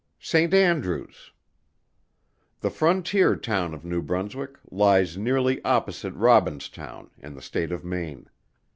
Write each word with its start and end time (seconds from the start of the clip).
SAINT 0.19 0.51
ANDREWS. 0.55 1.29
The 2.61 2.71
frontier 2.71 3.35
town 3.35 3.75
of 3.75 3.85
New 3.85 4.01
Brunswick, 4.01 4.57
lies 4.71 5.15
nearly 5.15 5.63
opposite 5.63 6.15
Robinstown, 6.15 7.11
in 7.19 7.35
the 7.35 7.39
State 7.43 7.71
of 7.71 7.85
Maine. 7.85 8.27